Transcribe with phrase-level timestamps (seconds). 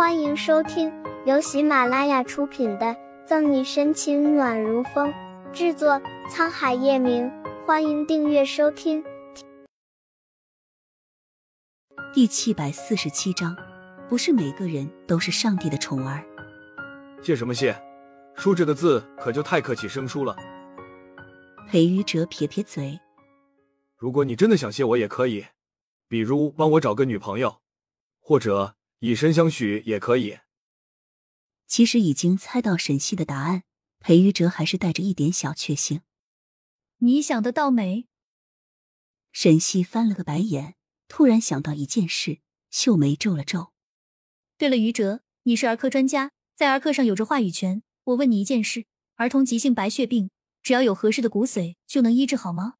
[0.00, 0.90] 欢迎收听
[1.26, 2.86] 由喜马拉雅出品的
[3.26, 5.12] 《赠你深情暖如风》，
[5.52, 7.30] 制作沧海夜明。
[7.66, 9.04] 欢迎订阅收听。
[12.14, 13.54] 第七百四十七章，
[14.08, 16.24] 不是每个人都是上帝的宠儿。
[17.22, 17.78] 谢什么谢？
[18.34, 20.34] 叔这个字可就太客气生疏了。
[21.68, 22.98] 裴宇哲撇撇嘴，
[23.98, 25.44] 如果你真的想谢我，也可以，
[26.08, 27.58] 比如帮我找个女朋友，
[28.18, 28.76] 或者。
[29.00, 30.38] 以身相许也可以。
[31.66, 33.64] 其实已经猜到沈西的答案，
[33.98, 36.02] 裴玉哲还是带着一点小确幸。
[36.98, 38.06] 你想得到没？
[39.32, 40.74] 沈西翻了个白眼，
[41.08, 42.40] 突然想到一件事，
[42.70, 43.72] 秀眉皱了皱。
[44.58, 47.82] 对了，于哲，你是儿科专家，在儿科上有着话语权。
[48.04, 50.30] 我问你一件事：儿童急性白血病，
[50.62, 52.74] 只要有合适的骨髓，就能医治好吗？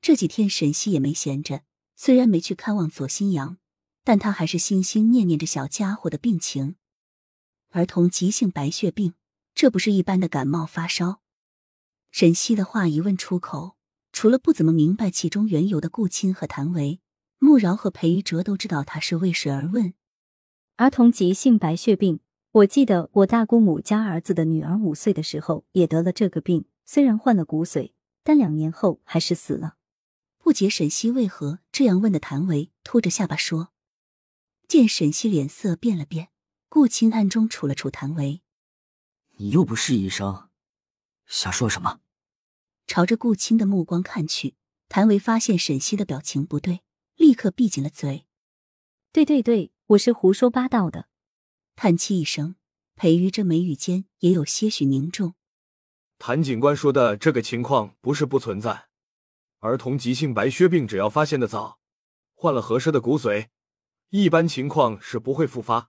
[0.00, 1.62] 这几天沈西也没闲着，
[1.96, 3.58] 虽然没去看望左新阳。
[4.04, 6.76] 但他还是心心念念着小家伙的病情。
[7.70, 9.14] 儿童急性白血病，
[9.54, 11.20] 这不是一般的感冒发烧。
[12.10, 13.76] 沈西的话一问出口，
[14.12, 17.00] 除了不怎么明白其中缘由的顾青和谭维、
[17.38, 19.94] 穆饶和裴玉哲都知道他是为谁而问。
[20.76, 27.92] 儿童急性白血病，我记得我大姑母家儿子的女儿五岁的时候也得了这个病，虽然换了骨髓，
[28.22, 29.76] 但两年后还是死了。
[30.38, 33.71] 不解沈西为何这样问的谭维拖着下巴说。
[34.72, 36.30] 见沈西脸色变了变，
[36.70, 38.40] 顾青暗中杵了杵谭维
[39.36, 40.48] ：“你又不是医生，
[41.26, 42.00] 瞎说什么？”
[42.88, 44.54] 朝着顾青的目光看去，
[44.88, 46.80] 谭维发现沈西的表情不对，
[47.16, 48.24] 立刻闭紧了嘴。
[49.12, 51.06] “对对对，我是胡说八道的。”
[51.76, 52.54] 叹气一声，
[52.94, 55.34] 裴瑜这眉宇间也有些许凝重。
[56.18, 58.88] 谭警官说的这个情况不是不存在，
[59.58, 61.78] 儿童急性白血病只要发现的早，
[62.32, 63.48] 换了合适的骨髓。
[64.14, 65.88] 一般情况是不会复发，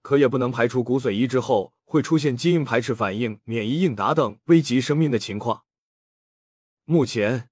[0.00, 5.66] 可也不能排除骨髓移植后会出现基因排斥反应、免疫应答等危及生命的情况。
[6.86, 7.50] 目前，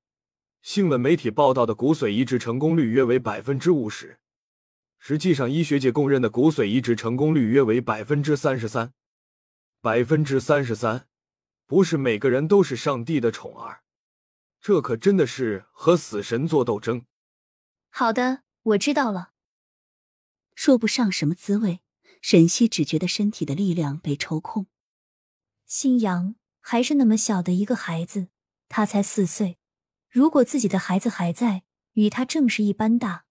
[0.62, 4.18] 新闻媒体报道的骨髓移植成功率约为百分之五十，
[4.98, 8.94] 实际上医学界公认的骨髓移植成功率约为百分之三十三。
[9.82, 11.06] 百分之三十三，
[11.66, 13.82] 不是每个人都是上帝的宠儿，
[14.62, 17.04] 这可真的是和死神做斗争。
[17.90, 19.31] 好的，我知道了。
[20.54, 21.80] 说不上什么滋味，
[22.20, 24.66] 沈西只觉得身体的力量被抽空。
[25.66, 28.28] 新阳还是那么小的一个孩子，
[28.68, 29.58] 他才四岁。
[30.10, 31.62] 如果自己的孩子还在，
[31.94, 33.24] 与他正是一般大。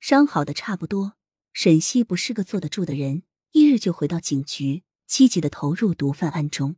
[0.00, 1.14] 伤好的差不多，
[1.52, 6.76] 沈西不是个坐得住的人，一日就回到警局，积极的投入毒贩案中。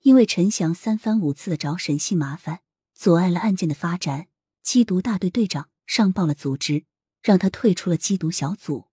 [0.00, 2.60] 因为陈翔三番五次的找沈西麻烦，
[2.94, 4.28] 阻碍了案件的发展，
[4.64, 6.86] 缉毒大队队长上报了组织。
[7.22, 8.86] 让他退出了缉毒小组。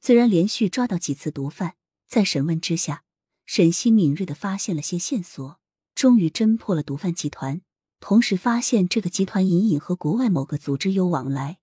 [0.00, 1.76] 虽然连续抓到几次毒贩，
[2.08, 3.04] 在审问之下，
[3.46, 5.60] 沈西敏锐的发现了些线索，
[5.94, 7.62] 终于侦破了毒贩集团。
[8.00, 11.60] 同时发现这个集团隐隐和国外某个组织有往来。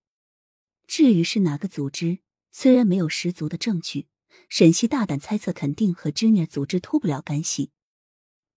[0.88, 2.20] 至于是哪个组织，
[2.50, 4.08] 虽然没有十足的证据，
[4.48, 7.72] 沈西大胆猜测，肯定和支尼组织脱不了干系。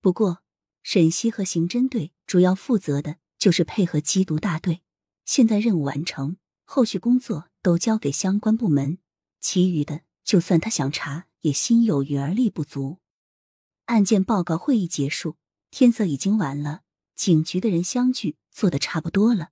[0.01, 0.45] 不过，
[0.85, 4.83] 沈西和刑侦队主要负责的就是配合缉毒大队。
[5.25, 6.37] 现在任务完成。
[6.75, 8.97] 后续工作都交给相关部门，
[9.41, 13.01] 其余的就算他想查，也心有余而力不足。
[13.85, 15.37] 案件报告会议结束，
[15.71, 16.81] 天色已经晚了，
[17.15, 19.51] 警局的人相聚，做的差不多了。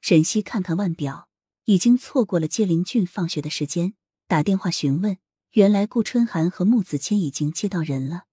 [0.00, 1.28] 沈西看看腕表，
[1.66, 3.92] 已经错过了接林俊放学的时间，
[4.26, 5.18] 打电话询问，
[5.50, 8.24] 原来顾春寒和穆子谦已经接到人了。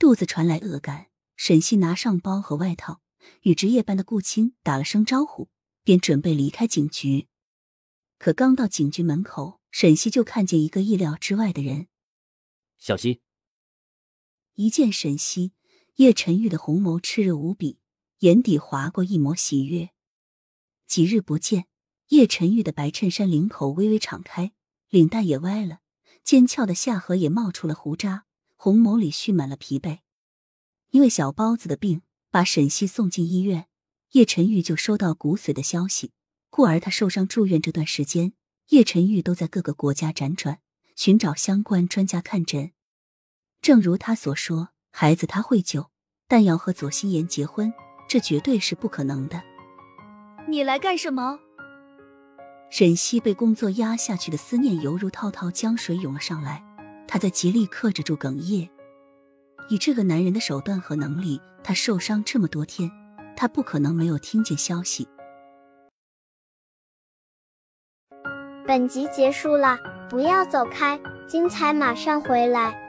[0.00, 3.00] 肚子传来恶感，沈西拿上包和外套，
[3.42, 5.48] 与值夜班的顾青打了声招呼。
[5.84, 7.28] 便准备离开警局，
[8.18, 11.88] 可刚到警局门口，沈西就看见一个意料之外的人。
[12.78, 13.20] 小西
[14.54, 15.52] 一见沈西，
[15.96, 17.78] 叶晨玉的红眸炽热无比，
[18.20, 19.90] 眼底划过一抹喜悦。
[20.86, 21.66] 几日不见，
[22.08, 24.52] 叶晨玉的白衬衫领口微微敞开，
[24.88, 25.80] 领带也歪了，
[26.22, 28.24] 尖翘的下颌也冒出了胡渣，
[28.56, 29.98] 红眸里蓄满了疲惫。
[30.90, 32.00] 因为小包子的病，
[32.30, 33.68] 把沈西送进医院。
[34.14, 36.12] 叶晨玉就收到骨髓的消息，
[36.48, 38.32] 故而他受伤住院这段时间，
[38.68, 40.60] 叶晨玉都在各个国家辗转，
[40.94, 42.70] 寻找相关专家看诊。
[43.60, 45.90] 正如他所说，孩子他会救，
[46.28, 47.74] 但要和左心言结婚，
[48.08, 49.42] 这绝对是不可能的。
[50.48, 51.40] 你来干什么？
[52.70, 56.62] 沈西被工作压下去的思念犹如滔滔江水涌了上来，
[57.08, 58.70] 他在极力克制住哽咽。
[59.68, 62.88] 以这个男人的手段和能力，他受伤这么多天。
[63.36, 65.08] 他不可能没有听见消息。
[68.66, 69.78] 本集结束了，
[70.08, 72.83] 不要走开，精彩马上回来。